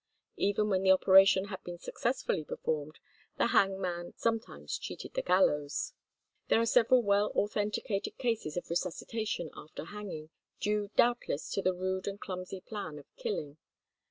[0.37, 2.97] Even when the operation had been successfully performed,
[3.37, 5.93] the hanged man sometimes cheated the gallows.
[6.47, 12.07] There are several well authenticated cases of resuscitation after hanging, due doubtless to the rude
[12.07, 13.57] and clumsy plan of killing.